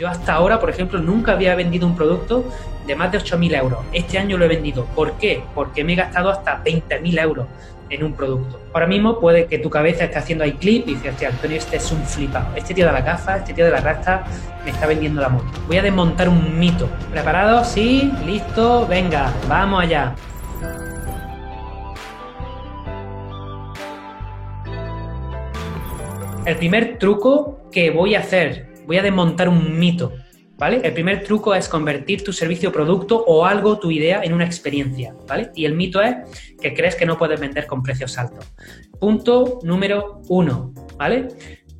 Yo 0.00 0.08
hasta 0.08 0.32
ahora, 0.32 0.58
por 0.58 0.70
ejemplo, 0.70 0.98
nunca 0.98 1.32
había 1.32 1.54
vendido 1.54 1.86
un 1.86 1.94
producto 1.94 2.42
de 2.86 2.96
más 2.96 3.12
de 3.12 3.18
8.000 3.18 3.54
euros. 3.58 3.80
Este 3.92 4.16
año 4.16 4.38
lo 4.38 4.46
he 4.46 4.48
vendido. 4.48 4.86
¿Por 4.96 5.12
qué? 5.18 5.42
Porque 5.54 5.84
me 5.84 5.92
he 5.92 5.96
gastado 5.96 6.30
hasta 6.30 6.64
20.000 6.64 7.20
euros 7.20 7.46
en 7.90 8.04
un 8.04 8.14
producto. 8.14 8.58
Ahora 8.72 8.86
mismo 8.86 9.20
puede 9.20 9.44
que 9.44 9.58
tu 9.58 9.68
cabeza 9.68 10.04
esté 10.04 10.16
haciendo 10.16 10.42
ahí 10.42 10.52
clip 10.52 10.88
y 10.88 10.94
dices, 10.94 11.22
Antonio, 11.22 11.58
este 11.58 11.76
es 11.76 11.92
un 11.92 12.02
flipado. 12.06 12.46
Este 12.56 12.72
tío 12.72 12.86
de 12.86 12.92
la 12.92 13.02
gafa, 13.02 13.36
este 13.36 13.52
tío 13.52 13.66
de 13.66 13.72
la 13.72 13.80
rasta, 13.80 14.24
me 14.64 14.70
está 14.70 14.86
vendiendo 14.86 15.20
la 15.20 15.28
moto. 15.28 15.44
Voy 15.66 15.76
a 15.76 15.82
desmontar 15.82 16.30
un 16.30 16.58
mito. 16.58 16.88
¿Preparado? 17.10 17.62
Sí, 17.62 18.10
listo, 18.24 18.86
venga, 18.86 19.30
vamos 19.50 19.82
allá. 19.82 20.14
El 26.46 26.56
primer 26.56 26.96
truco 26.96 27.68
que 27.70 27.90
voy 27.90 28.14
a 28.14 28.20
hacer, 28.20 28.69
voy 28.90 28.98
a 28.98 29.02
desmontar 29.02 29.48
un 29.48 29.78
mito, 29.78 30.14
¿vale? 30.58 30.80
El 30.82 30.92
primer 30.92 31.22
truco 31.22 31.54
es 31.54 31.68
convertir 31.68 32.24
tu 32.24 32.32
servicio 32.32 32.72
producto 32.72 33.22
o 33.24 33.46
algo, 33.46 33.78
tu 33.78 33.92
idea, 33.92 34.20
en 34.24 34.32
una 34.32 34.44
experiencia, 34.44 35.14
¿vale? 35.28 35.52
Y 35.54 35.64
el 35.64 35.74
mito 35.74 36.02
es 36.02 36.16
que 36.60 36.74
crees 36.74 36.96
que 36.96 37.06
no 37.06 37.16
puedes 37.16 37.38
vender 37.38 37.68
con 37.68 37.84
precios 37.84 38.18
altos. 38.18 38.52
Punto 38.98 39.60
número 39.62 40.22
uno, 40.28 40.74
¿vale? 40.98 41.28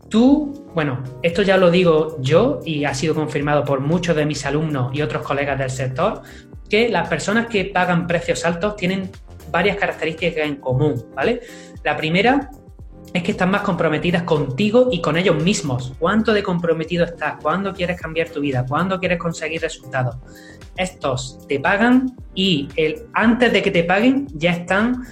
Tú, 0.09 0.70
bueno, 0.73 1.02
esto 1.20 1.42
ya 1.42 1.56
lo 1.56 1.73
digo 1.73 2.16
yo 2.21 2.60
y 2.65 2.84
ha 2.84 2.95
sido 2.95 3.16
confirmado 3.16 3.65
por 3.65 3.80
muchos 3.80 4.15
de 4.15 4.24
mis 4.24 4.46
alumnos 4.46 4.95
y 4.95 5.02
otros 5.02 5.27
colegas 5.27 5.59
del 5.59 5.71
sector, 5.71 6.23
que 6.68 6.90
las 6.90 7.09
personas 7.09 7.49
que 7.49 7.65
pagan 7.65 8.06
precios 8.06 8.45
altos 8.45 8.77
tienen 8.77 9.10
varias 9.51 9.77
características 9.79 10.46
en 10.46 10.60
común, 10.60 11.06
¿vale? 11.16 11.40
La 11.82 11.96
primera 11.96 12.51
es 13.12 13.23
que 13.23 13.32
están 13.32 13.51
más 13.51 13.62
comprometidas 13.62 14.23
contigo 14.23 14.88
y 14.93 15.01
con 15.01 15.16
ellos 15.16 15.43
mismos. 15.43 15.93
¿Cuánto 15.98 16.32
de 16.32 16.43
comprometido 16.43 17.04
estás? 17.04 17.34
¿Cuándo 17.43 17.73
quieres 17.73 18.01
cambiar 18.01 18.29
tu 18.29 18.40
vida? 18.40 18.65
¿Cuándo 18.68 19.01
quieres 19.01 19.18
conseguir 19.18 19.60
resultados? 19.60 20.16
Estos 20.76 21.46
te 21.48 21.59
pagan 21.59 22.15
y 22.34 22.68
antes 23.12 23.52
de 23.52 23.62
que 23.62 23.71
te 23.71 23.82
paguen 23.84 24.28
ya 24.32 24.52
están 24.52 25.04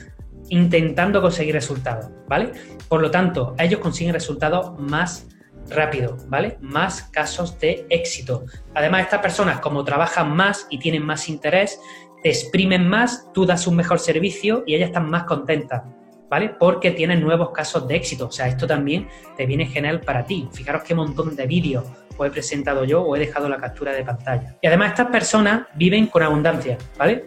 intentando 0.48 1.20
conseguir 1.20 1.54
resultados, 1.54 2.06
¿vale? 2.28 2.52
Por 2.88 3.02
lo 3.02 3.10
tanto, 3.10 3.54
ellos 3.58 3.80
consiguen 3.80 4.14
resultados 4.14 4.78
más 4.78 5.26
rápido, 5.68 6.16
¿vale? 6.28 6.56
Más 6.60 7.02
casos 7.02 7.58
de 7.58 7.84
éxito. 7.90 8.44
Además, 8.74 9.02
estas 9.02 9.20
personas, 9.20 9.58
como 9.58 9.84
trabajan 9.84 10.34
más 10.34 10.66
y 10.70 10.78
tienen 10.78 11.04
más 11.04 11.28
interés, 11.28 11.80
te 12.22 12.30
exprimen 12.30 12.88
más, 12.88 13.30
tú 13.34 13.44
das 13.44 13.66
un 13.66 13.76
mejor 13.76 13.98
servicio 13.98 14.62
y 14.66 14.74
ellas 14.74 14.88
están 14.88 15.10
más 15.10 15.24
contentas. 15.24 15.82
¿Vale? 16.28 16.50
Porque 16.50 16.90
tienes 16.90 17.20
nuevos 17.20 17.50
casos 17.50 17.86
de 17.88 17.96
éxito. 17.96 18.26
O 18.28 18.32
sea, 18.32 18.48
esto 18.48 18.66
también 18.66 19.08
te 19.36 19.46
viene 19.46 19.66
genial 19.66 20.00
para 20.00 20.24
ti. 20.24 20.48
Fijaros 20.52 20.82
qué 20.82 20.94
montón 20.94 21.34
de 21.36 21.46
vídeos 21.46 21.84
os 22.16 22.26
he 22.26 22.30
presentado 22.30 22.84
yo 22.84 23.02
o 23.02 23.16
he 23.16 23.18
dejado 23.20 23.48
la 23.48 23.58
captura 23.58 23.92
de 23.92 24.04
pantalla. 24.04 24.56
Y 24.60 24.66
además 24.66 24.90
estas 24.90 25.08
personas 25.08 25.66
viven 25.74 26.06
con 26.06 26.22
abundancia, 26.22 26.76
¿vale? 26.98 27.26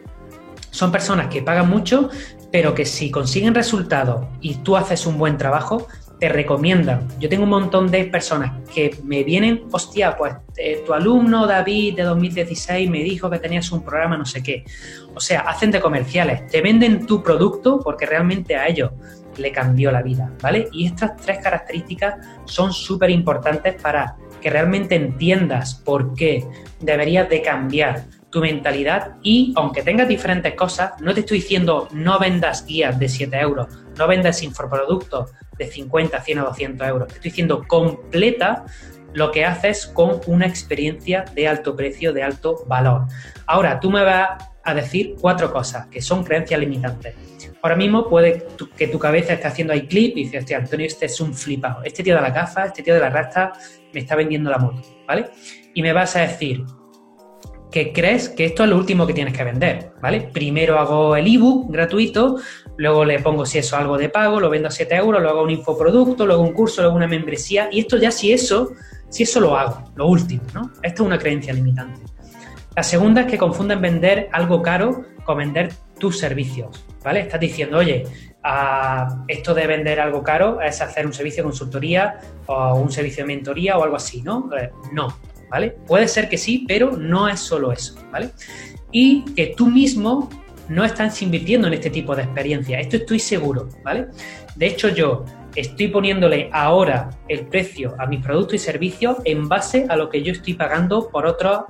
Son 0.69 0.91
personas 0.91 1.27
que 1.27 1.41
pagan 1.41 1.69
mucho, 1.69 2.09
pero 2.51 2.75
que 2.75 2.85
si 2.85 3.09
consiguen 3.09 3.55
resultados 3.55 4.25
y 4.41 4.55
tú 4.55 4.75
haces 4.75 5.05
un 5.05 5.17
buen 5.17 5.37
trabajo, 5.37 5.87
te 6.21 6.29
recomiendan. 6.29 7.07
Yo 7.19 7.27
tengo 7.29 7.45
un 7.45 7.49
montón 7.49 7.89
de 7.89 8.05
personas 8.05 8.51
que 8.71 8.95
me 9.03 9.23
vienen, 9.23 9.63
hostia, 9.71 10.15
pues 10.15 10.35
eh, 10.55 10.83
tu 10.85 10.93
alumno 10.93 11.47
David 11.47 11.95
de 11.95 12.03
2016 12.03 12.87
me 12.91 12.99
dijo 12.99 13.27
que 13.27 13.39
tenías 13.39 13.71
un 13.71 13.83
programa 13.83 14.17
no 14.17 14.25
sé 14.27 14.43
qué. 14.43 14.63
O 15.15 15.19
sea, 15.19 15.39
hacen 15.39 15.71
de 15.71 15.81
comerciales, 15.81 16.45
te 16.45 16.61
venden 16.61 17.07
tu 17.07 17.23
producto 17.23 17.79
porque 17.83 18.05
realmente 18.05 18.55
a 18.55 18.67
ellos 18.67 18.91
le 19.35 19.51
cambió 19.51 19.91
la 19.91 20.03
vida, 20.03 20.31
¿vale? 20.43 20.67
Y 20.71 20.85
estas 20.85 21.17
tres 21.17 21.39
características 21.39 22.23
son 22.45 22.71
súper 22.71 23.09
importantes 23.09 23.81
para 23.81 24.15
que 24.39 24.51
realmente 24.51 24.93
entiendas 24.93 25.73
por 25.73 26.13
qué 26.13 26.45
deberías 26.79 27.27
de 27.29 27.41
cambiar 27.41 28.03
tu 28.29 28.41
mentalidad 28.41 29.15
y 29.23 29.53
aunque 29.55 29.81
tengas 29.83 30.07
diferentes 30.07 30.53
cosas, 30.53 30.93
no 31.01 31.15
te 31.15 31.21
estoy 31.21 31.39
diciendo 31.39 31.87
no 31.91 32.17
vendas 32.17 32.65
guías 32.65 32.97
de 32.97 33.09
7 33.09 33.39
euros, 33.39 33.67
no 34.01 34.07
vendas 34.07 34.41
infoproductos 34.41 35.31
de 35.57 35.67
50, 35.67 36.19
100 36.21 36.39
o 36.39 36.45
200 36.45 36.87
euros. 36.87 37.07
Te 37.07 37.13
estoy 37.15 37.29
diciendo 37.29 37.65
completa 37.67 38.65
lo 39.13 39.31
que 39.31 39.45
haces 39.45 39.85
con 39.85 40.21
una 40.25 40.47
experiencia 40.47 41.23
de 41.35 41.47
alto 41.47 41.75
precio, 41.75 42.13
de 42.13 42.23
alto 42.23 42.63
valor. 42.67 43.05
Ahora, 43.45 43.79
tú 43.79 43.91
me 43.91 44.03
vas 44.03 44.43
a 44.63 44.73
decir 44.73 45.15
cuatro 45.19 45.51
cosas 45.51 45.87
que 45.87 46.01
son 46.01 46.23
creencias 46.23 46.59
limitantes. 46.59 47.15
Ahora 47.61 47.75
mismo 47.75 48.09
puede 48.09 48.47
que 48.75 48.87
tu 48.87 48.97
cabeza 48.97 49.33
esté 49.33 49.47
haciendo 49.47 49.73
ahí 49.73 49.85
clip 49.85 50.17
y 50.17 50.23
dices, 50.23 50.51
Antonio, 50.53 50.87
este 50.87 51.05
es 51.05 51.21
un 51.21 51.33
flipado. 51.35 51.83
Este 51.83 52.01
tío 52.01 52.15
de 52.15 52.21
la 52.21 52.31
gafa, 52.31 52.65
este 52.65 52.81
tío 52.81 52.95
de 52.95 53.01
la 53.01 53.09
rasta 53.09 53.53
me 53.93 53.99
está 53.99 54.15
vendiendo 54.15 54.49
la 54.49 54.57
moto, 54.57 54.81
¿vale? 55.07 55.29
Y 55.75 55.81
me 55.83 55.93
vas 55.93 56.15
a 56.15 56.21
decir, 56.21 56.65
que 57.71 57.93
crees 57.93 58.29
que 58.29 58.45
esto 58.45 58.63
es 58.63 58.69
lo 58.69 58.77
último 58.77 59.07
que 59.07 59.13
tienes 59.13 59.35
que 59.35 59.43
vender, 59.43 59.93
¿vale? 60.01 60.29
Primero 60.33 60.77
hago 60.77 61.15
el 61.15 61.33
ebook 61.33 61.71
gratuito, 61.71 62.37
luego 62.81 63.05
le 63.05 63.19
pongo 63.19 63.45
si 63.45 63.59
eso 63.59 63.77
algo 63.77 63.95
de 63.95 64.09
pago, 64.09 64.39
lo 64.39 64.49
vendo 64.49 64.67
a 64.67 64.71
7 64.71 64.95
euros, 64.95 65.21
luego 65.21 65.37
hago 65.37 65.45
un 65.45 65.51
infoproducto, 65.51 66.25
luego 66.25 66.41
un 66.41 66.51
curso, 66.51 66.81
luego 66.81 66.95
una 66.97 67.07
membresía, 67.07 67.69
y 67.71 67.81
esto 67.81 67.97
ya 67.97 68.09
si 68.09 68.33
eso, 68.33 68.71
si 69.07 69.21
eso 69.21 69.39
lo 69.39 69.55
hago, 69.55 69.91
lo 69.95 70.07
último, 70.07 70.41
¿no? 70.55 70.71
Esto 70.81 71.03
es 71.03 71.07
una 71.07 71.19
creencia 71.19 71.53
limitante. 71.53 72.01
La 72.75 72.81
segunda 72.81 73.21
es 73.21 73.27
que 73.27 73.37
confunden 73.37 73.81
vender 73.81 74.29
algo 74.31 74.63
caro 74.63 75.05
con 75.23 75.37
vender 75.37 75.71
tus 75.99 76.17
servicios, 76.17 76.83
¿vale? 77.03 77.19
Estás 77.19 77.39
diciendo, 77.39 77.77
oye, 77.77 78.03
esto 79.27 79.53
de 79.53 79.67
vender 79.67 79.99
algo 79.99 80.23
caro 80.23 80.59
es 80.59 80.81
hacer 80.81 81.05
un 81.05 81.13
servicio 81.13 81.43
de 81.43 81.49
consultoría 81.49 82.19
o 82.47 82.73
un 82.75 82.91
servicio 82.91 83.23
de 83.23 83.27
mentoría 83.27 83.77
o 83.77 83.83
algo 83.83 83.97
así, 83.97 84.23
¿no? 84.23 84.49
Eh, 84.57 84.71
no, 84.91 85.15
¿vale? 85.51 85.69
Puede 85.85 86.07
ser 86.07 86.27
que 86.27 86.39
sí, 86.39 86.65
pero 86.67 86.97
no 86.97 87.29
es 87.29 87.39
solo 87.39 87.71
eso, 87.71 87.93
¿vale? 88.11 88.31
Y 88.91 89.23
que 89.35 89.53
tú 89.55 89.67
mismo 89.67 90.29
no 90.71 90.85
estás 90.85 91.21
invirtiendo 91.21 91.67
en 91.67 91.73
este 91.73 91.89
tipo 91.89 92.15
de 92.15 92.23
experiencia. 92.23 92.79
Esto 92.79 92.95
estoy 92.95 93.19
seguro, 93.19 93.67
¿vale? 93.83 94.07
De 94.55 94.67
hecho, 94.67 94.87
yo 94.87 95.25
estoy 95.55 95.89
poniéndole 95.89 96.49
ahora 96.53 97.09
el 97.27 97.45
precio 97.47 97.93
a 97.99 98.05
mis 98.07 98.23
productos 98.23 98.55
y 98.55 98.59
servicios 98.59 99.17
en 99.25 99.49
base 99.49 99.85
a 99.89 99.97
lo 99.97 100.09
que 100.09 100.23
yo 100.23 100.31
estoy 100.31 100.53
pagando 100.53 101.09
por 101.09 101.25
otros 101.25 101.63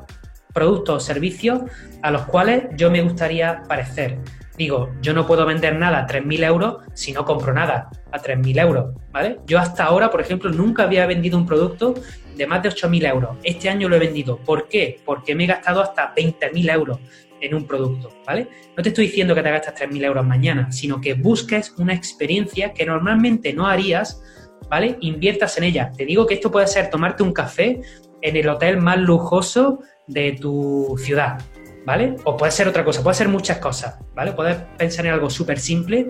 productos 0.53 0.95
o 0.95 0.99
servicios 0.99 1.61
a 2.03 2.11
los 2.11 2.23
cuales 2.25 2.65
yo 2.77 2.91
me 2.91 3.01
gustaría 3.01 3.63
parecer. 3.67 4.19
Digo, 4.57 4.91
yo 5.01 5.13
no 5.13 5.25
puedo 5.25 5.45
vender 5.45 5.75
nada 5.77 5.99
a 5.99 6.07
3.000 6.07 6.43
euros 6.45 6.77
si 6.93 7.13
no 7.13 7.25
compro 7.25 7.53
nada 7.53 7.89
a 8.11 8.19
3.000 8.19 8.59
euros, 8.61 8.95
¿vale? 9.11 9.39
Yo 9.47 9.59
hasta 9.59 9.85
ahora, 9.85 10.11
por 10.11 10.21
ejemplo, 10.21 10.49
nunca 10.49 10.83
había 10.83 11.05
vendido 11.05 11.37
un 11.37 11.45
producto 11.45 11.95
de 12.35 12.47
más 12.47 12.61
de 12.61 12.69
8.000 12.69 13.09
euros. 13.09 13.37
Este 13.43 13.69
año 13.69 13.87
lo 13.87 13.95
he 13.95 13.99
vendido. 13.99 14.37
¿Por 14.37 14.67
qué? 14.67 14.99
Porque 15.05 15.35
me 15.35 15.45
he 15.45 15.47
gastado 15.47 15.81
hasta 15.81 16.13
20.000 16.13 16.73
euros 16.73 16.99
en 17.39 17.55
un 17.55 17.65
producto, 17.65 18.09
¿vale? 18.25 18.47
No 18.77 18.83
te 18.83 18.89
estoy 18.89 19.07
diciendo 19.07 19.33
que 19.33 19.41
te 19.41 19.51
gastas 19.51 19.75
3.000 19.75 20.05
euros 20.05 20.25
mañana, 20.25 20.71
sino 20.71 21.01
que 21.01 21.13
busques 21.13 21.73
una 21.77 21.93
experiencia 21.93 22.73
que 22.73 22.85
normalmente 22.85 23.53
no 23.53 23.67
harías, 23.67 24.21
¿vale? 24.69 24.97
Inviertas 25.01 25.57
en 25.57 25.63
ella. 25.63 25.91
Te 25.95 26.05
digo 26.05 26.25
que 26.27 26.35
esto 26.35 26.51
puede 26.51 26.67
ser 26.67 26.89
tomarte 26.89 27.23
un 27.23 27.33
café 27.33 27.81
en 28.21 28.35
el 28.35 28.47
hotel 28.47 28.77
más 28.77 28.99
lujoso 28.99 29.79
de 30.07 30.33
tu 30.33 30.95
ciudad, 30.99 31.41
¿vale? 31.85 32.15
O 32.23 32.37
puede 32.37 32.51
ser 32.51 32.67
otra 32.67 32.83
cosa, 32.83 33.03
puede 33.03 33.15
ser 33.15 33.27
muchas 33.27 33.57
cosas, 33.57 33.97
¿vale? 34.13 34.33
Puedes 34.33 34.57
pensar 34.77 35.05
en 35.05 35.13
algo 35.13 35.29
súper 35.29 35.59
simple 35.59 36.09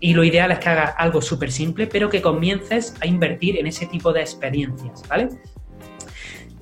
y 0.00 0.14
lo 0.14 0.24
ideal 0.24 0.50
es 0.52 0.58
que 0.58 0.68
hagas 0.68 0.94
algo 0.98 1.20
súper 1.22 1.52
simple, 1.52 1.86
pero 1.86 2.08
que 2.10 2.20
comiences 2.20 2.94
a 3.00 3.06
invertir 3.06 3.58
en 3.58 3.66
ese 3.66 3.86
tipo 3.86 4.12
de 4.12 4.20
experiencias, 4.20 5.02
¿vale? 5.08 5.28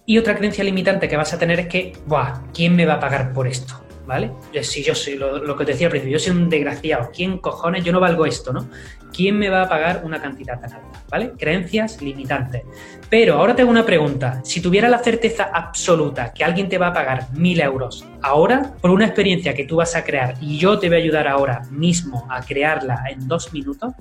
Y 0.06 0.19
otra 0.19 0.37
creencia 0.37 0.64
limitante 0.64 1.09
que 1.09 1.17
vas 1.17 1.32
a 1.32 1.38
tener 1.38 1.61
es 1.61 1.69
que, 1.69 1.93
Buah, 2.06 2.43
¿quién 2.53 2.75
me 2.75 2.85
va 2.85 2.94
a 2.94 3.00
pagar 3.00 3.32
por 3.32 3.47
esto? 3.47 3.82
¿Vale? 4.11 4.33
Si 4.62 4.83
yo 4.83 4.93
soy 4.93 5.15
lo, 5.15 5.57
que 5.57 5.65
te 5.65 5.71
decía 5.71 5.87
al 5.87 5.93
principio, 5.93 6.19
yo 6.19 6.19
soy 6.19 6.33
un 6.37 6.51
desgraciado, 6.51 7.12
¿quién 7.15 7.39
cojones? 7.39 7.85
Yo 7.85 7.93
no 7.93 8.01
valgo 8.01 8.27
esto, 8.27 8.53
¿no? 8.53 8.69
¿Quién 9.12 9.39
me 9.39 9.49
va 9.49 9.62
a 9.62 9.69
pagar 9.69 10.03
una 10.05 10.21
cantidad 10.21 10.61
tan 10.61 10.73
alta? 10.73 11.01
¿Vale? 11.09 11.35
Creencias 11.39 12.03
limitantes. 12.03 12.62
Pero 13.09 13.37
ahora 13.37 13.55
tengo 13.55 13.71
una 13.71 13.87
pregunta. 13.87 14.41
Si 14.43 14.61
tuviera 14.61 14.89
la 14.89 14.99
certeza 14.99 15.51
absoluta 15.55 16.33
que 16.33 16.43
alguien 16.43 16.69
te 16.69 16.77
va 16.77 16.89
a 16.89 16.93
pagar 16.93 17.29
mil 17.35 17.61
euros 17.61 18.05
ahora 18.21 18.75
por 18.81 18.91
una 18.91 19.07
experiencia 19.07 19.55
que 19.55 19.65
tú 19.65 19.77
vas 19.77 19.95
a 19.95 20.03
crear 20.03 20.35
y 20.41 20.59
yo 20.59 20.81
te 20.81 20.89
voy 20.89 20.97
a 20.97 21.01
ayudar 21.01 21.29
ahora 21.29 21.62
mismo 21.71 22.27
a 22.29 22.43
crearla 22.43 23.05
en 23.12 23.29
dos 23.29 23.53
minutos, 23.53 23.93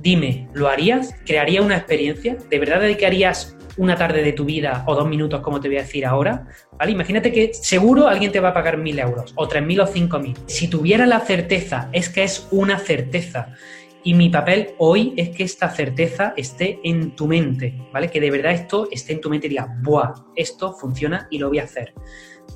dime, 0.00 0.48
¿lo 0.54 0.70
harías? 0.70 1.14
¿Crearía 1.26 1.60
una 1.60 1.76
experiencia? 1.76 2.38
¿De 2.48 2.58
verdad 2.58 2.80
dedicarías 2.80 3.58
una 3.76 3.96
tarde 3.96 4.22
de 4.22 4.32
tu 4.32 4.44
vida 4.44 4.84
o 4.86 4.94
dos 4.94 5.08
minutos, 5.08 5.40
como 5.40 5.60
te 5.60 5.68
voy 5.68 5.78
a 5.78 5.82
decir 5.82 6.04
ahora, 6.04 6.46
¿vale? 6.78 6.92
Imagínate 6.92 7.32
que 7.32 7.52
seguro 7.54 8.08
alguien 8.08 8.32
te 8.32 8.40
va 8.40 8.50
a 8.50 8.54
pagar 8.54 8.76
mil 8.76 8.98
euros, 8.98 9.32
o 9.36 9.48
tres 9.48 9.64
mil 9.64 9.80
o 9.80 9.86
cinco 9.86 10.18
mil. 10.18 10.36
Si 10.46 10.68
tuviera 10.68 11.06
la 11.06 11.20
certeza, 11.20 11.88
es 11.92 12.08
que 12.08 12.24
es 12.24 12.48
una 12.50 12.78
certeza, 12.78 13.54
Y 14.04 14.14
mi 14.14 14.30
papel 14.30 14.74
hoy 14.78 15.14
es 15.16 15.30
que 15.30 15.44
esta 15.44 15.70
certeza 15.70 16.34
esté 16.36 16.80
en 16.82 17.14
tu 17.14 17.28
mente, 17.28 17.78
¿vale? 17.92 18.10
Que 18.10 18.20
de 18.20 18.32
verdad 18.32 18.52
esto 18.52 18.88
esté 18.90 19.12
en 19.12 19.20
tu 19.20 19.30
mente 19.30 19.46
y 19.46 19.50
diga, 19.50 19.68
¡buah! 19.80 20.14
Esto 20.34 20.72
funciona 20.72 21.28
y 21.30 21.38
lo 21.38 21.48
voy 21.48 21.60
a 21.60 21.64
hacer, 21.64 21.94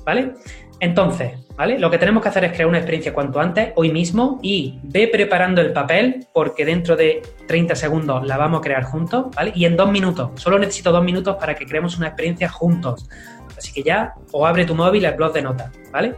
¿vale? 0.05 0.33
Entonces, 0.79 1.33
¿vale? 1.55 1.79
Lo 1.79 1.89
que 1.89 1.97
tenemos 1.97 2.21
que 2.21 2.29
hacer 2.29 2.45
es 2.45 2.51
crear 2.51 2.67
una 2.67 2.77
experiencia 2.77 3.13
cuanto 3.13 3.39
antes, 3.39 3.71
hoy 3.75 3.91
mismo, 3.91 4.39
y 4.43 4.79
ve 4.83 5.07
preparando 5.07 5.59
el 5.61 5.73
papel, 5.73 6.27
porque 6.33 6.65
dentro 6.65 6.95
de 6.95 7.21
30 7.47 7.75
segundos 7.75 8.25
la 8.25 8.37
vamos 8.37 8.59
a 8.59 8.61
crear 8.61 8.83
juntos, 8.83 9.27
¿vale? 9.35 9.51
Y 9.55 9.65
en 9.65 9.75
dos 9.75 9.91
minutos, 9.91 10.31
solo 10.35 10.59
necesito 10.59 10.91
dos 10.91 11.03
minutos 11.03 11.35
para 11.37 11.55
que 11.55 11.65
creemos 11.65 11.97
una 11.97 12.07
experiencia 12.07 12.47
juntos. 12.47 13.09
Así 13.57 13.73
que 13.73 13.81
ya, 13.81 14.13
o 14.31 14.45
abre 14.45 14.65
tu 14.65 14.75
móvil 14.75 15.03
el 15.05 15.15
blog 15.15 15.33
de 15.33 15.41
notas, 15.41 15.71
¿vale? 15.91 16.15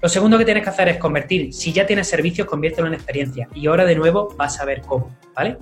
Lo 0.00 0.08
segundo 0.08 0.38
que 0.38 0.46
tienes 0.46 0.62
que 0.62 0.70
hacer 0.70 0.88
es 0.88 0.96
convertir, 0.96 1.52
si 1.52 1.74
ya 1.74 1.84
tienes 1.84 2.08
servicios, 2.08 2.48
conviértelo 2.48 2.88
en 2.88 2.94
experiencia. 2.94 3.48
Y 3.54 3.66
ahora 3.66 3.84
de 3.84 3.96
nuevo 3.96 4.34
vas 4.34 4.58
a 4.58 4.64
ver 4.64 4.80
cómo, 4.80 5.14
¿vale? 5.34 5.58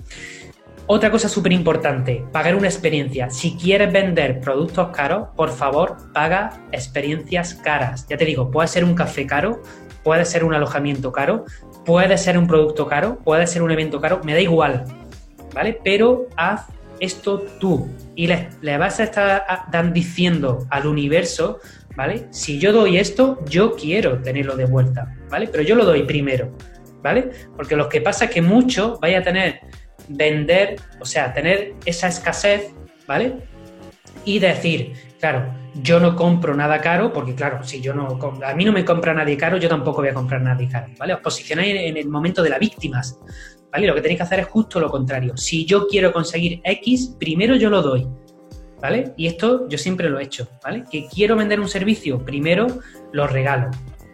Otra 0.91 1.11
cosa 1.11 1.29
súper 1.29 1.53
importante, 1.53 2.25
pagar 2.31 2.55
una 2.55 2.67
experiencia. 2.67 3.29
Si 3.29 3.55
quieres 3.55 3.93
vender 3.93 4.39
productos 4.39 4.87
caros, 4.89 5.27
por 5.35 5.51
favor, 5.51 5.97
paga 6.15 6.63
experiencias 6.71 7.53
caras. 7.53 8.07
Ya 8.09 8.17
te 8.17 8.25
digo, 8.25 8.49
puede 8.49 8.67
ser 8.69 8.83
un 8.83 8.95
café 8.95 9.27
caro, 9.27 9.61
puede 10.03 10.25
ser 10.25 10.43
un 10.43 10.55
alojamiento 10.55 11.11
caro, 11.11 11.45
puede 11.85 12.17
ser 12.17 12.39
un 12.39 12.47
producto 12.47 12.87
caro, 12.87 13.19
puede 13.19 13.45
ser 13.45 13.61
un 13.61 13.69
evento 13.69 14.01
caro, 14.01 14.21
me 14.23 14.33
da 14.33 14.39
igual, 14.39 14.85
¿vale? 15.53 15.79
Pero 15.83 16.25
haz 16.35 16.65
esto 16.99 17.37
tú 17.59 17.87
y 18.15 18.25
le, 18.25 18.49
vas 18.79 18.99
a 18.99 19.03
estar 19.03 19.93
diciendo 19.93 20.65
al 20.71 20.87
universo, 20.87 21.59
¿vale? 21.95 22.25
Si 22.31 22.57
yo 22.57 22.73
doy 22.73 22.97
esto, 22.97 23.45
yo 23.45 23.75
quiero 23.75 24.23
tenerlo 24.23 24.55
de 24.55 24.65
vuelta, 24.65 25.15
¿vale? 25.29 25.49
Pero 25.51 25.61
yo 25.61 25.75
lo 25.75 25.85
doy 25.85 26.01
primero, 26.01 26.49
¿vale? 27.03 27.29
Porque 27.55 27.75
lo 27.75 27.87
que 27.87 28.01
pasa 28.01 28.25
es 28.25 28.31
que 28.31 28.41
mucho 28.41 28.97
vaya 28.99 29.19
a 29.19 29.21
tener 29.21 29.61
vender, 30.09 30.75
o 30.99 31.05
sea, 31.05 31.33
tener 31.33 31.75
esa 31.85 32.07
escasez, 32.07 32.73
¿vale? 33.07 33.37
Y 34.25 34.39
decir, 34.39 34.93
claro, 35.19 35.53
yo 35.75 35.99
no 35.99 36.15
compro 36.15 36.55
nada 36.55 36.81
caro, 36.81 37.13
porque 37.13 37.35
claro, 37.35 37.63
si 37.63 37.79
yo 37.79 37.93
no, 37.93 38.19
a 38.45 38.53
mí 38.53 38.65
no 38.65 38.71
me 38.71 38.83
compra 38.83 39.13
nadie 39.13 39.37
caro, 39.37 39.57
yo 39.57 39.69
tampoco 39.69 40.01
voy 40.01 40.09
a 40.09 40.13
comprar 40.13 40.41
nadie 40.41 40.67
caro, 40.67 40.87
¿vale? 40.97 41.13
Os 41.13 41.21
posicionáis 41.21 41.75
en 41.75 41.97
el 41.97 42.09
momento 42.09 42.43
de 42.43 42.49
las 42.49 42.59
víctimas, 42.59 43.19
¿vale? 43.71 43.87
Lo 43.87 43.95
que 43.95 44.01
tenéis 44.01 44.19
que 44.19 44.23
hacer 44.23 44.39
es 44.39 44.47
justo 44.47 44.79
lo 44.79 44.89
contrario. 44.89 45.37
Si 45.37 45.65
yo 45.65 45.87
quiero 45.87 46.11
conseguir 46.11 46.61
X, 46.63 47.15
primero 47.19 47.55
yo 47.55 47.69
lo 47.69 47.81
doy, 47.81 48.07
¿vale? 48.81 49.13
Y 49.15 49.27
esto 49.27 49.69
yo 49.69 49.77
siempre 49.77 50.09
lo 50.09 50.19
he 50.19 50.23
hecho, 50.23 50.49
¿vale? 50.63 50.83
Que 50.91 51.07
quiero 51.07 51.35
vender 51.35 51.59
un 51.59 51.69
servicio, 51.69 52.23
primero 52.25 52.67
lo 53.11 53.27
regalo, 53.27 53.69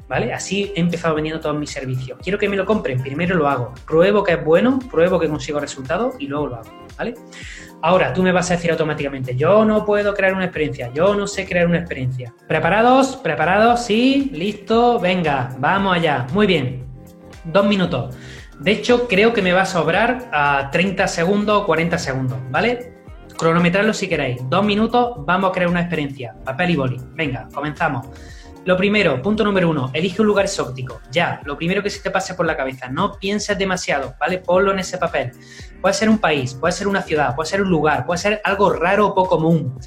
¿vale? 0.08 0.34
Así 0.34 0.72
he 0.76 0.80
empezado 0.80 1.16
vendiendo 1.16 1.42
todos 1.42 1.58
mis 1.58 1.70
servicios. 1.70 2.20
Quiero 2.22 2.38
que 2.38 2.50
me 2.50 2.56
lo 2.56 2.66
compren, 2.66 3.02
primero 3.02 3.36
lo 3.36 3.48
hago. 3.48 3.74
Pruebo 3.86 4.24
que 4.24 4.34
es 4.34 4.44
bueno, 4.44 4.80
pruebo 4.92 5.20
que 5.20 5.28
consigo 5.28 5.60
resultados 5.60 6.16
y 6.20 6.28
luego 6.28 6.48
lo 6.48 6.56
hago, 6.56 6.86
¿vale? 6.98 7.16
Ahora, 7.82 8.14
tú 8.14 8.24
me 8.24 8.32
vas 8.32 8.50
a 8.50 8.56
decir 8.56 8.72
automáticamente, 8.72 9.36
yo 9.36 9.64
no 9.64 9.86
puedo 9.86 10.14
crear 10.14 10.34
una 10.34 10.46
experiencia, 10.46 10.92
yo 10.94 11.14
no 11.14 11.28
sé 11.28 11.46
crear 11.46 11.68
una 11.68 11.78
experiencia. 11.78 12.34
¿Preparados? 12.48 13.18
¿Preparados? 13.18 13.86
Sí, 13.86 14.32
listo, 14.34 15.00
venga, 15.00 15.56
vamos 15.60 15.96
allá. 15.96 16.26
Muy 16.34 16.48
bien, 16.48 16.86
dos 17.44 17.66
minutos. 17.66 18.16
De 18.60 18.72
hecho, 18.72 19.08
creo 19.08 19.34
que 19.34 19.42
me 19.42 19.52
va 19.52 19.64
a 19.64 19.66
sobrar 19.66 20.30
a 20.32 20.70
30 20.72 21.08
segundos 21.08 21.62
o 21.62 21.66
40 21.66 21.98
segundos, 21.98 22.40
¿vale? 22.50 22.94
Cronometrarlo 23.38 23.94
si 23.94 24.08
queréis. 24.08 24.42
Dos 24.50 24.64
minutos, 24.64 25.26
vamos 25.26 25.50
a 25.50 25.54
crear 25.54 25.70
una 25.70 25.82
experiencia. 25.82 26.36
Papel 26.46 26.70
y 26.72 26.76
boli. 26.78 26.98
Venga, 27.14 27.50
comenzamos. 27.54 28.08
Lo 28.66 28.76
primero, 28.76 29.22
punto 29.22 29.44
número 29.44 29.70
uno, 29.70 29.92
elige 29.94 30.24
un 30.24 30.28
lugar 30.28 30.46
exótico. 30.46 31.00
Ya, 31.12 31.40
lo 31.46 31.56
primero 31.56 31.84
que 31.84 31.92
se 31.92 32.02
te 32.02 32.10
pase 32.10 32.34
por 32.34 32.48
la 32.48 32.58
cabeza. 32.58 32.90
No 32.90 33.14
pienses 33.20 33.56
demasiado, 33.60 34.16
¿vale? 34.20 34.40
Ponlo 34.40 34.72
en 34.72 34.80
ese 34.80 34.98
papel. 34.98 35.34
Puede 35.82 35.94
ser 35.94 36.10
un 36.10 36.18
país, 36.18 36.56
puede 36.56 36.72
ser 36.72 36.88
una 36.88 37.04
ciudad, 37.04 37.36
puede 37.36 37.48
ser 37.48 37.62
un 37.62 37.70
lugar, 37.70 38.08
puede 38.08 38.18
ser 38.18 38.42
algo 38.44 38.72
raro 38.72 39.06
o 39.06 39.14
poco 39.14 39.38
común. 39.38 39.80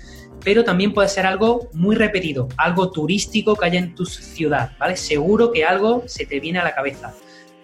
Pero 0.44 0.62
también 0.62 0.94
puede 0.94 1.08
ser 1.08 1.26
algo 1.26 1.68
muy 1.72 1.96
repetido, 1.96 2.46
algo 2.56 2.92
turístico 2.92 3.56
que 3.56 3.66
haya 3.66 3.80
en 3.80 3.96
tu 3.96 4.06
ciudad, 4.06 4.70
¿vale? 4.78 4.96
Seguro 4.96 5.50
que 5.50 5.64
algo 5.64 6.04
se 6.06 6.24
te 6.24 6.38
viene 6.38 6.60
a 6.60 6.64
la 6.64 6.76
cabeza. 6.76 7.12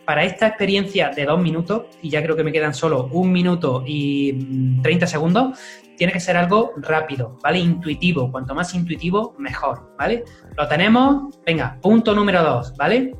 Para 0.04 0.24
esta 0.24 0.48
experiencia 0.48 1.10
de 1.10 1.24
dos 1.24 1.40
minutos, 1.40 1.84
y 2.02 2.10
ya 2.10 2.22
creo 2.22 2.36
que 2.36 2.44
me 2.44 2.52
quedan 2.52 2.74
solo 2.74 3.08
un 3.12 3.32
minuto 3.32 3.82
y 3.86 4.78
30 4.82 5.06
mm, 5.06 5.08
segundos, 5.08 5.58
tiene 5.96 6.12
que 6.12 6.20
ser 6.20 6.36
algo 6.36 6.72
rápido, 6.76 7.38
¿vale? 7.42 7.58
Intuitivo. 7.58 8.30
Cuanto 8.30 8.54
más 8.54 8.74
intuitivo, 8.74 9.34
mejor, 9.38 9.94
¿vale? 9.98 10.24
Lo 10.56 10.68
tenemos. 10.68 11.36
Venga, 11.46 11.78
punto 11.80 12.14
número 12.14 12.42
dos, 12.42 12.76
¿vale? 12.76 13.14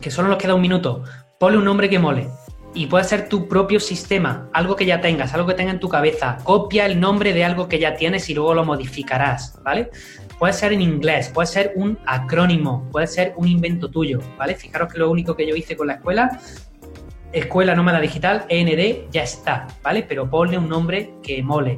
Que 0.00 0.10
solo 0.10 0.28
nos 0.28 0.38
queda 0.38 0.54
un 0.54 0.62
minuto. 0.62 1.04
Ponle 1.38 1.58
un 1.58 1.64
nombre 1.64 1.88
que 1.88 1.98
mole. 1.98 2.28
Y 2.74 2.86
puede 2.86 3.04
ser 3.04 3.28
tu 3.28 3.48
propio 3.48 3.80
sistema, 3.80 4.50
algo 4.52 4.76
que 4.76 4.84
ya 4.84 5.00
tengas, 5.00 5.32
algo 5.32 5.46
que 5.46 5.54
tenga 5.54 5.70
en 5.70 5.80
tu 5.80 5.88
cabeza. 5.88 6.36
Copia 6.44 6.84
el 6.84 7.00
nombre 7.00 7.32
de 7.32 7.44
algo 7.44 7.68
que 7.68 7.78
ya 7.78 7.94
tienes 7.94 8.28
y 8.28 8.34
luego 8.34 8.52
lo 8.52 8.64
modificarás, 8.64 9.58
¿vale? 9.62 9.90
Puede 10.38 10.52
ser 10.52 10.72
en 10.72 10.82
inglés, 10.82 11.30
puede 11.30 11.46
ser 11.46 11.72
un 11.76 11.98
acrónimo, 12.06 12.86
puede 12.92 13.06
ser 13.06 13.32
un 13.36 13.48
invento 13.48 13.90
tuyo, 13.90 14.20
¿vale? 14.36 14.54
Fijaros 14.54 14.92
que 14.92 14.98
lo 14.98 15.10
único 15.10 15.34
que 15.34 15.46
yo 15.46 15.56
hice 15.56 15.76
con 15.76 15.86
la 15.86 15.94
escuela 15.94 16.38
Escuela 17.32 17.74
Nómada 17.74 18.00
Digital, 18.00 18.46
END, 18.48 19.10
ya 19.10 19.22
está, 19.22 19.66
¿vale? 19.82 20.04
Pero 20.08 20.28
ponle 20.30 20.58
un 20.58 20.68
nombre 20.68 21.14
que 21.22 21.42
mole. 21.42 21.76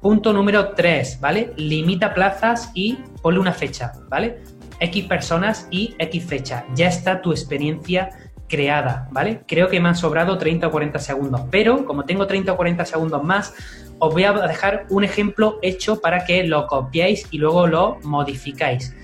Punto 0.00 0.32
número 0.32 0.74
3, 0.74 1.18
¿vale? 1.20 1.52
Limita 1.56 2.14
plazas 2.14 2.70
y 2.74 2.98
ponle 3.22 3.40
una 3.40 3.52
fecha, 3.52 3.92
¿vale? 4.08 4.42
X 4.80 5.04
personas 5.06 5.66
y 5.70 5.94
X 5.98 6.24
fecha. 6.24 6.64
Ya 6.74 6.88
está 6.88 7.20
tu 7.20 7.32
experiencia 7.32 8.10
creada, 8.48 9.08
¿vale? 9.10 9.42
Creo 9.46 9.68
que 9.68 9.80
me 9.80 9.88
han 9.88 9.96
sobrado 9.96 10.38
30 10.38 10.66
o 10.66 10.70
40 10.70 10.98
segundos, 10.98 11.42
pero 11.50 11.84
como 11.84 12.04
tengo 12.04 12.26
30 12.26 12.52
o 12.52 12.56
40 12.56 12.84
segundos 12.84 13.22
más, 13.22 13.54
os 13.98 14.12
voy 14.12 14.24
a 14.24 14.32
dejar 14.32 14.86
un 14.90 15.04
ejemplo 15.04 15.58
hecho 15.62 16.00
para 16.00 16.24
que 16.24 16.44
lo 16.44 16.66
copiéis 16.66 17.26
y 17.30 17.38
luego 17.38 17.66
lo 17.66 17.98
modificáis. 18.02 18.94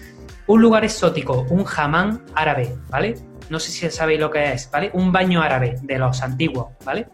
Un 0.46 0.62
lugar 0.62 0.85
exótico, 0.85 1.46
un 1.50 1.64
jamán 1.64 2.23
árabe, 2.35 2.75
¿vale? 2.88 3.14
No 3.50 3.58
sé 3.58 3.70
si 3.70 3.91
sabéis 3.91 4.20
lo 4.20 4.31
que 4.31 4.52
es, 4.52 4.70
¿vale? 4.70 4.91
Un 4.93 5.12
baño 5.12 5.43
árabe 5.43 5.76
de 5.82 5.99
los 5.99 6.23
antiguos, 6.23 6.69
¿vale? 6.85 7.08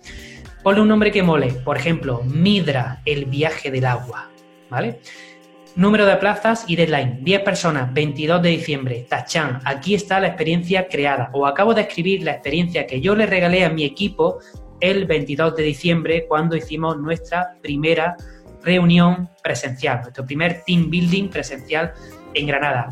Ponle 0.63 0.83
un 0.83 0.89
nombre 0.89 1.11
que 1.11 1.23
mole, 1.23 1.53
por 1.65 1.77
ejemplo, 1.77 2.23
Midra, 2.25 3.01
el 3.05 3.25
viaje 3.25 3.71
del 3.71 3.87
agua, 3.87 4.31
¿vale? 4.69 5.01
Número 5.77 6.05
de 6.05 6.17
plazas 6.17 6.65
y 6.67 6.75
deadline, 6.75 7.23
10 7.23 7.43
personas, 7.43 7.93
22 7.95 8.43
de 8.43 8.49
diciembre, 8.49 9.07
Tachan, 9.09 9.61
aquí 9.65 9.95
está 9.95 10.19
la 10.19 10.27
experiencia 10.27 10.89
creada. 10.89 11.31
O 11.33 11.47
acabo 11.47 11.75
de 11.75 11.83
escribir 11.83 12.25
la 12.25 12.33
experiencia 12.33 12.87
que 12.87 13.01
yo 13.01 13.15
le 13.15 13.27
regalé 13.27 13.65
a 13.65 13.71
mi 13.71 13.85
equipo 13.85 14.41
el 14.81 15.07
22 15.07 15.55
de 15.57 15.63
diciembre 15.63 16.27
cuando 16.27 16.57
hicimos 16.57 16.99
nuestra 16.99 17.55
primera 17.63 18.17
reunión 18.65 19.31
presencial, 19.43 20.01
nuestro 20.03 20.27
primer 20.27 20.63
team 20.67 20.91
building 20.91 21.29
presencial 21.29 21.93
en 22.35 22.47
Granada. 22.47 22.89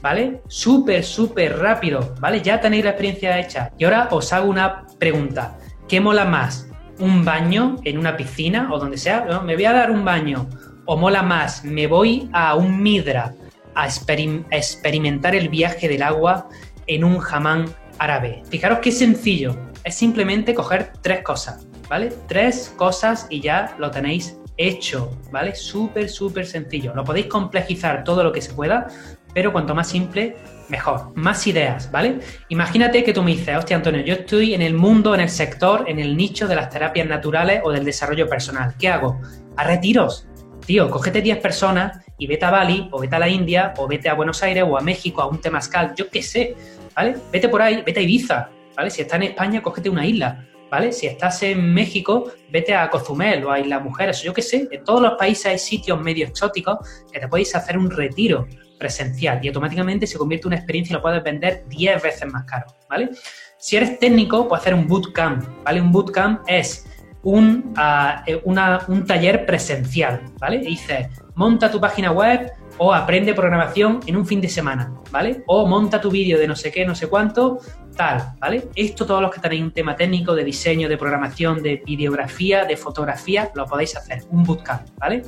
¿Vale? 0.00 0.42
Súper, 0.48 1.04
súper 1.04 1.58
rápido, 1.58 2.14
¿vale? 2.20 2.40
Ya 2.40 2.60
tenéis 2.60 2.84
la 2.84 2.90
experiencia 2.90 3.38
hecha. 3.38 3.70
Y 3.78 3.84
ahora 3.84 4.08
os 4.10 4.32
hago 4.32 4.48
una 4.48 4.86
pregunta. 4.98 5.58
¿Qué 5.88 6.00
mola 6.00 6.24
más? 6.24 6.68
un 6.98 7.24
baño 7.24 7.76
en 7.84 7.98
una 7.98 8.16
piscina 8.16 8.68
o 8.72 8.78
donde 8.78 8.96
sea, 8.96 9.40
me 9.44 9.54
voy 9.54 9.64
a 9.64 9.72
dar 9.72 9.90
un 9.90 10.04
baño, 10.04 10.48
o 10.86 10.96
mola 10.96 11.22
más, 11.22 11.64
me 11.64 11.86
voy 11.86 12.28
a 12.32 12.54
un 12.54 12.82
Midra 12.82 13.34
a, 13.74 13.86
experimentar 13.86 15.34
el 15.34 15.48
viaje 15.48 15.88
del 15.88 16.02
agua 16.02 16.48
en 16.86 17.04
un 17.04 17.18
jamán 17.18 17.66
árabe. 17.98 18.42
Fijaros 18.50 18.80
qué 18.80 18.92
sencillo, 18.92 19.56
es 19.84 19.94
simplemente 19.94 20.54
coger 20.54 20.92
tres 21.00 21.22
cosas, 21.22 21.66
¿vale? 21.88 22.12
Tres 22.26 22.72
cosas 22.76 23.26
y 23.30 23.40
ya 23.40 23.74
lo 23.78 23.90
tenéis 23.90 24.36
hecho, 24.56 25.16
¿vale? 25.30 25.54
Súper, 25.54 26.08
súper 26.08 26.46
sencillo. 26.46 26.94
Lo 26.94 27.04
podéis 27.04 27.26
complejizar 27.26 28.04
todo 28.04 28.22
lo 28.22 28.32
que 28.32 28.40
se 28.40 28.52
pueda, 28.52 28.86
pero 29.34 29.52
cuanto 29.52 29.74
más 29.74 29.88
simple, 29.88 30.36
mejor. 30.68 31.12
Más 31.14 31.46
ideas, 31.46 31.90
¿vale? 31.90 32.18
Imagínate 32.48 33.02
que 33.02 33.12
tú 33.12 33.22
me 33.22 33.32
dices, 33.32 33.56
hostia 33.56 33.76
Antonio, 33.76 34.02
yo 34.02 34.14
estoy 34.14 34.54
en 34.54 34.62
el 34.62 34.74
mundo, 34.74 35.14
en 35.14 35.20
el 35.20 35.30
sector, 35.30 35.84
en 35.88 35.98
el 35.98 36.16
nicho 36.16 36.46
de 36.48 36.56
las 36.56 36.70
terapias 36.70 37.06
naturales 37.06 37.60
o 37.64 37.72
del 37.72 37.84
desarrollo 37.84 38.28
personal. 38.28 38.74
¿Qué 38.78 38.88
hago? 38.88 39.20
A 39.56 39.64
retiros. 39.64 40.26
Tío, 40.66 40.88
cógete 40.90 41.20
10 41.20 41.38
personas 41.38 42.04
y 42.18 42.26
vete 42.26 42.44
a 42.44 42.50
Bali, 42.50 42.88
o 42.92 43.00
vete 43.00 43.16
a 43.16 43.18
la 43.18 43.28
India, 43.28 43.74
o 43.76 43.88
vete 43.88 44.08
a 44.08 44.14
Buenos 44.14 44.42
Aires, 44.42 44.64
o 44.66 44.78
a 44.78 44.80
México, 44.80 45.20
a 45.20 45.26
un 45.26 45.40
temazcal, 45.40 45.92
yo 45.96 46.08
qué 46.08 46.22
sé, 46.22 46.54
¿vale? 46.94 47.16
Vete 47.32 47.48
por 47.48 47.60
ahí, 47.60 47.82
vete 47.84 48.00
a 48.00 48.02
Ibiza, 48.02 48.48
¿vale? 48.76 48.90
Si 48.90 49.02
estás 49.02 49.16
en 49.16 49.24
España, 49.24 49.60
cógete 49.60 49.90
una 49.90 50.06
isla, 50.06 50.46
¿vale? 50.70 50.92
Si 50.92 51.06
estás 51.06 51.42
en 51.42 51.74
México, 51.74 52.30
vete 52.50 52.74
a 52.74 52.88
Cozumel 52.88 53.44
o 53.44 53.50
a 53.50 53.58
Isla 53.58 53.80
Mujeres, 53.80 54.22
yo 54.22 54.32
qué 54.32 54.42
sé. 54.42 54.68
En 54.70 54.84
todos 54.84 55.02
los 55.02 55.14
países 55.14 55.46
hay 55.46 55.58
sitios 55.58 56.00
medio 56.00 56.26
exóticos 56.26 56.78
que 57.12 57.18
te 57.18 57.26
podéis 57.26 57.54
hacer 57.56 57.76
un 57.76 57.90
retiro 57.90 58.46
presencial 58.78 59.40
y 59.42 59.48
automáticamente 59.48 60.06
se 60.06 60.16
convierte 60.16 60.46
en 60.46 60.48
una 60.48 60.56
experiencia 60.56 60.94
y 60.94 60.96
lo 60.96 61.02
puedes 61.02 61.22
vender 61.22 61.64
10 61.68 62.02
veces 62.02 62.32
más 62.32 62.44
caro, 62.44 62.66
¿vale? 62.88 63.10
Si 63.58 63.76
eres 63.76 63.98
técnico, 63.98 64.48
puedes 64.48 64.62
hacer 64.62 64.74
un 64.74 64.86
bootcamp, 64.86 65.64
¿vale? 65.64 65.80
Un 65.80 65.92
bootcamp 65.92 66.42
es 66.46 66.86
un, 67.22 67.72
ah, 67.76 68.22
eh, 68.26 68.40
un 68.44 69.04
taller 69.06 69.46
presencial, 69.46 70.22
¿vale? 70.38 70.58
Dices, 70.58 71.08
monta 71.34 71.70
tu 71.70 71.80
página 71.80 72.10
web 72.10 72.52
o 72.78 72.92
aprende 72.92 73.34
programación 73.34 74.00
en 74.06 74.16
un 74.16 74.26
fin 74.26 74.40
de 74.40 74.48
semana, 74.48 74.92
¿vale? 75.10 75.44
O 75.46 75.66
monta 75.66 76.00
tu 76.00 76.10
vídeo 76.10 76.38
de 76.38 76.48
no 76.48 76.56
sé 76.56 76.72
qué, 76.72 76.84
no 76.84 76.94
sé 76.94 77.08
cuánto 77.08 77.58
tal, 77.96 78.32
¿vale? 78.40 78.68
Esto 78.74 79.06
todos 79.06 79.22
los 79.22 79.30
que 79.30 79.40
tenéis 79.40 79.62
un 79.62 79.70
tema 79.70 79.94
técnico 79.94 80.34
de 80.34 80.44
diseño, 80.44 80.88
de 80.88 80.96
programación, 80.96 81.62
de 81.62 81.82
videografía, 81.84 82.64
de 82.64 82.76
fotografía, 82.76 83.50
lo 83.54 83.66
podéis 83.66 83.96
hacer, 83.96 84.24
un 84.30 84.42
bootcamp, 84.44 84.88
¿vale? 84.98 85.22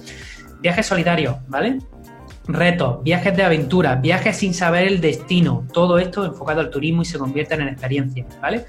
Viajes 0.60 0.86
solidarios, 0.86 1.36
¿vale? 1.48 1.78
Retos, 2.46 3.02
viajes 3.02 3.36
de 3.36 3.42
aventura, 3.42 3.96
viajes 3.96 4.36
sin 4.36 4.52
saber 4.52 4.86
el 4.86 5.00
destino, 5.00 5.66
todo 5.72 5.98
esto 5.98 6.24
enfocado 6.24 6.60
al 6.60 6.70
turismo 6.70 7.02
y 7.02 7.04
se 7.04 7.18
convierten 7.18 7.60
en 7.62 7.68
experiencias, 7.68 8.26
¿vale? 8.40 8.66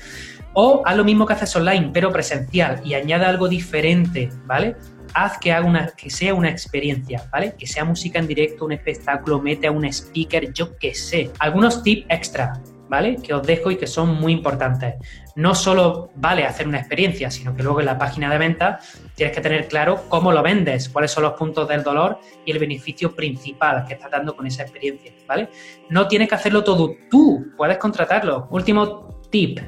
O 0.57 0.81
haz 0.85 0.95
lo 0.95 1.03
mismo 1.03 1.25
que 1.25 1.33
haces 1.33 1.53
online, 1.57 1.91
pero 1.93 2.13
presencial 2.13 2.79
y 2.85 2.93
añade 2.93 3.25
algo 3.25 3.49
diferente, 3.49 4.29
¿vale? 4.45 4.77
Haz 5.13 5.37
que, 5.37 5.51
haga 5.51 5.67
una, 5.67 5.87
que 5.87 6.09
sea 6.09 6.33
una 6.33 6.49
experiencia, 6.49 7.27
¿vale? 7.29 7.55
Que 7.57 7.67
sea 7.67 7.83
música 7.83 8.19
en 8.19 8.27
directo, 8.27 8.63
un 8.63 8.71
espectáculo, 8.71 9.41
mete 9.41 9.67
a 9.67 9.71
un 9.71 9.83
speaker, 9.83 10.53
yo 10.53 10.77
qué 10.77 10.95
sé. 10.95 11.29
Algunos 11.39 11.83
tips 11.83 12.05
extra, 12.09 12.53
¿vale? 12.87 13.17
Que 13.17 13.33
os 13.33 13.45
dejo 13.45 13.69
y 13.69 13.75
que 13.75 13.85
son 13.85 14.15
muy 14.15 14.31
importantes. 14.31 14.95
No 15.35 15.55
solo 15.55 16.11
vale 16.15 16.45
hacer 16.45 16.69
una 16.69 16.79
experiencia, 16.79 17.29
sino 17.29 17.53
que 17.53 17.61
luego 17.61 17.81
en 17.81 17.87
la 17.87 17.97
página 17.97 18.31
de 18.31 18.37
venta 18.37 18.79
tienes 19.13 19.35
que 19.35 19.41
tener 19.41 19.67
claro 19.67 20.05
cómo 20.07 20.31
lo 20.31 20.41
vendes, 20.41 20.87
cuáles 20.87 21.11
son 21.11 21.23
los 21.23 21.33
puntos 21.33 21.67
del 21.67 21.83
dolor 21.83 22.19
y 22.45 22.51
el 22.51 22.59
beneficio 22.59 23.13
principal 23.13 23.83
que 23.85 23.95
estás 23.95 24.09
dando 24.09 24.37
con 24.37 24.47
esa 24.47 24.63
experiencia, 24.63 25.11
¿vale? 25.27 25.49
No 25.89 26.07
tienes 26.07 26.29
que 26.29 26.35
hacerlo 26.35 26.63
todo 26.63 26.95
tú, 27.11 27.45
puedes 27.57 27.77
contratarlo. 27.77 28.47
Último 28.51 29.19
tip, 29.29 29.59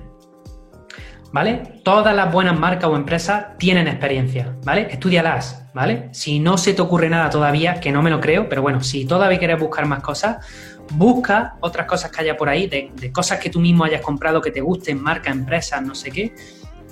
¿vale? 1.32 1.82
Todas 1.84 2.16
las 2.16 2.32
buenas 2.32 2.58
marcas 2.58 2.90
o 2.90 2.96
empresas 2.96 3.58
tienen 3.58 3.88
experiencia, 3.88 4.56
¿vale? 4.64 4.88
Estudialas, 4.90 5.66
¿vale? 5.74 6.10
Si 6.12 6.40
no 6.40 6.58
se 6.58 6.74
te 6.74 6.82
ocurre 6.82 7.10
nada 7.10 7.30
todavía, 7.30 7.80
que 7.80 7.92
no 7.92 8.02
me 8.02 8.10
lo 8.10 8.20
creo, 8.20 8.50
pero 8.50 8.62
bueno, 8.62 8.82
si 8.82 9.06
todavía 9.06 9.38
quieres 9.38 9.60
buscar 9.60 9.86
más 9.86 10.02
cosas, 10.02 10.46
busca 10.94 11.56
otras 11.60 11.86
cosas 11.86 12.12
que 12.12 12.22
haya 12.22 12.38
por 12.38 12.50
ahí, 12.50 12.68
de, 12.68 13.12
cosas 13.12 13.40
que 13.40 13.50
tú 13.50 13.60
mismo 13.60 13.84
hayas 13.84 14.02
comprado 14.02 14.42
que 14.42 14.52
te 14.52 14.62
gusten, 14.62 15.02
marca, 15.02 15.32
empresas, 15.32 15.82
no 15.82 15.96
sé 15.96 16.12
qué, 16.12 16.34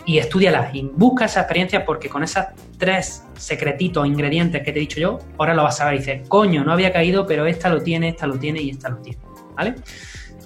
y 0.06 0.20
estudialas 0.20 0.76
y 0.76 0.84
busca 0.94 1.26
esa 1.26 1.42
experiencia 1.42 1.84
porque 1.84 2.10
con 2.10 2.24
esas 2.24 2.50
tres 2.78 3.24
secretitos, 3.36 4.06
ingredientes 4.06 4.62
que 4.62 4.72
te 4.72 4.78
he 4.78 4.82
dicho 4.82 5.00
yo, 5.00 5.20
ahora 5.38 5.56
lo 5.56 5.64
vas 5.64 5.82
a 5.82 5.86
ver 5.86 5.96
y 5.96 5.98
dices, 6.00 6.28
coño, 6.28 6.64
no 6.64 6.74
había 6.74 6.94
caído, 6.94 7.26
pero 7.26 7.48
esta 7.48 7.70
lo 7.70 7.82
tiene, 7.82 8.10
esta 8.10 8.28
lo 8.28 8.38
tiene 8.38 8.62
y 8.62 8.70
esta 8.70 8.90
lo 8.90 8.98
tiene, 8.98 9.20
¿vale? 9.56 9.76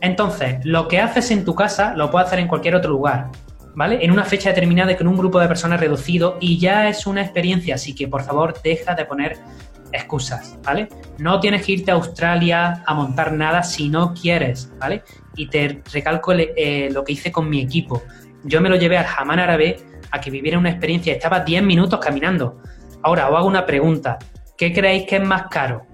Entonces, 0.02 0.64
lo 0.64 0.88
que 0.88 1.00
haces 1.00 1.30
en 1.32 1.44
tu 1.44 1.56
casa 1.56 1.94
lo 1.94 2.10
puedes 2.10 2.28
hacer 2.28 2.40
en 2.40 2.48
cualquier 2.48 2.76
otro 2.76 2.92
lugar. 2.92 3.30
¿Vale? 3.80 4.00
En 4.04 4.12
una 4.12 4.26
fecha 4.26 4.50
determinada 4.50 4.92
y 4.92 4.98
con 4.98 5.08
un 5.08 5.18
grupo 5.18 5.40
de 5.40 5.48
personas 5.48 5.80
reducido 5.80 6.38
y 6.42 6.60
ya 6.60 6.90
es 6.90 7.08
una 7.08 7.22
experiencia, 7.22 7.76
así 7.76 7.96
que 7.96 8.10
por 8.10 8.24
favor 8.24 8.54
deja 8.62 8.94
de 8.94 9.06
poner 9.06 9.38
excusas, 9.94 10.60
¿vale? 10.66 10.90
No 11.18 11.40
tienes 11.40 11.66
que 11.66 11.72
irte 11.72 11.90
a 11.90 11.94
Australia 11.94 12.84
a 12.86 12.94
montar 12.94 13.32
nada 13.32 13.64
si 13.64 13.88
no 13.88 14.14
quieres, 14.14 14.70
¿vale? 14.82 15.04
Y 15.38 15.48
te 15.48 15.82
recalco 15.94 16.34
eh, 16.34 16.90
lo 16.92 17.06
que 17.06 17.14
hice 17.14 17.32
con 17.32 17.50
mi 17.50 17.62
equipo. 17.62 18.04
Yo 18.44 18.60
me 18.60 18.68
lo 18.68 18.76
llevé 18.76 18.98
al 18.98 19.06
Hamán 19.18 19.40
Árabe 19.40 19.78
a 20.12 20.20
que 20.20 20.30
viviera 20.30 20.58
una 20.58 20.72
experiencia, 20.72 21.14
estaba 21.14 21.40
10 21.40 21.64
minutos 21.64 22.02
caminando. 22.02 22.62
Ahora 23.02 23.30
os 23.30 23.38
hago 23.38 23.48
una 23.48 23.66
pregunta, 23.66 24.20
¿qué 24.58 24.74
creéis 24.74 25.08
que 25.08 25.16
es 25.16 25.24
más 25.24 25.44
caro? 25.44 25.86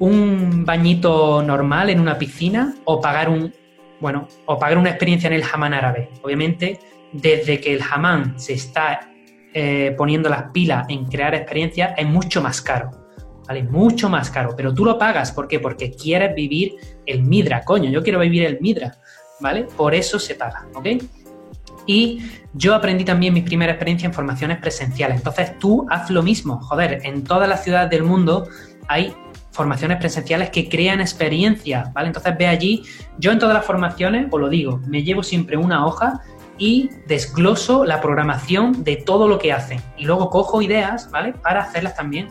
¿Un 0.00 0.64
bañito 0.64 1.40
normal 1.40 1.88
en 1.90 2.00
una 2.00 2.18
piscina 2.18 2.74
o 2.84 3.00
pagar 3.00 3.28
un 3.28 3.54
bueno, 4.00 4.28
o 4.46 4.58
pagar 4.58 4.78
una 4.78 4.90
experiencia 4.90 5.28
en 5.28 5.34
el 5.34 5.44
hamán 5.52 5.74
árabe. 5.74 6.10
Obviamente, 6.22 6.78
desde 7.12 7.60
que 7.60 7.74
el 7.74 7.82
hamán 7.82 8.38
se 8.38 8.54
está 8.54 9.10
eh, 9.54 9.94
poniendo 9.96 10.28
las 10.28 10.50
pilas 10.52 10.86
en 10.88 11.06
crear 11.06 11.34
experiencias, 11.34 11.94
es 11.96 12.06
mucho 12.06 12.42
más 12.42 12.60
caro. 12.60 12.90
¿Vale? 13.46 13.62
Mucho 13.62 14.10
más 14.10 14.30
caro. 14.30 14.54
Pero 14.54 14.74
tú 14.74 14.84
lo 14.84 14.98
pagas, 14.98 15.32
¿por 15.32 15.48
qué? 15.48 15.58
Porque 15.58 15.90
quieres 15.90 16.34
vivir 16.34 16.74
el 17.06 17.22
Midra, 17.22 17.64
coño, 17.64 17.90
yo 17.90 18.02
quiero 18.02 18.18
vivir 18.18 18.44
el 18.44 18.60
Midra, 18.60 18.94
¿vale? 19.40 19.64
Por 19.64 19.94
eso 19.94 20.18
se 20.18 20.34
paga, 20.34 20.66
¿ok? 20.74 20.86
Y 21.86 22.20
yo 22.52 22.74
aprendí 22.74 23.04
también 23.06 23.32
mi 23.32 23.40
primera 23.40 23.72
experiencia 23.72 24.06
en 24.06 24.12
formaciones 24.12 24.58
presenciales. 24.58 25.16
Entonces 25.16 25.58
tú 25.58 25.86
haz 25.88 26.10
lo 26.10 26.22
mismo. 26.22 26.60
Joder, 26.60 27.00
en 27.04 27.24
todas 27.24 27.48
las 27.48 27.64
ciudades 27.64 27.88
del 27.88 28.02
mundo 28.02 28.46
hay 28.86 29.14
formaciones 29.58 29.98
presenciales 29.98 30.50
que 30.50 30.68
crean 30.68 31.00
experiencia, 31.00 31.90
¿vale? 31.92 32.06
Entonces 32.06 32.32
ve 32.38 32.46
allí, 32.46 32.84
yo 33.18 33.32
en 33.32 33.40
todas 33.40 33.54
las 33.54 33.64
formaciones, 33.64 34.28
os 34.30 34.40
lo 34.40 34.48
digo, 34.48 34.80
me 34.86 35.02
llevo 35.02 35.24
siempre 35.24 35.56
una 35.56 35.84
hoja 35.84 36.20
y 36.58 36.90
desgloso 37.08 37.84
la 37.84 38.00
programación 38.00 38.84
de 38.84 38.94
todo 38.94 39.26
lo 39.26 39.40
que 39.40 39.52
hacen. 39.52 39.80
Y 39.96 40.04
luego 40.04 40.30
cojo 40.30 40.62
ideas, 40.62 41.10
¿vale? 41.10 41.32
Para 41.32 41.62
hacerlas 41.62 41.96
también 41.96 42.28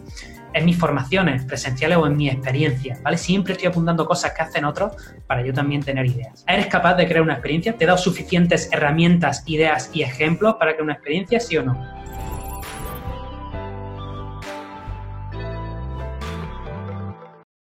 en 0.53 0.63
mis 0.63 0.77
formaciones 0.77 1.43
presenciales 1.43 1.97
o 1.97 2.07
en 2.07 2.15
mi 2.15 2.29
experiencia, 2.29 2.97
¿vale? 3.03 3.17
Siempre 3.17 3.53
estoy 3.53 3.67
apuntando 3.67 4.05
cosas 4.05 4.31
que 4.31 4.43
hacen 4.43 4.63
otros 4.63 4.93
para 5.27 5.45
yo 5.45 5.53
también 5.53 5.83
tener 5.83 6.05
ideas. 6.05 6.45
¿Eres 6.47 6.67
capaz 6.67 6.95
de 6.95 7.07
crear 7.07 7.23
una 7.23 7.33
experiencia? 7.33 7.75
¿Te 7.75 7.83
he 7.83 7.87
dado 7.87 7.99
suficientes 7.99 8.69
herramientas, 8.71 9.43
ideas 9.47 9.91
y 9.93 10.01
ejemplos 10.01 10.55
para 10.55 10.71
crear 10.71 10.83
una 10.83 10.93
experiencia, 10.93 11.41
sí 11.41 11.57
o 11.57 11.63
no? 11.63 11.96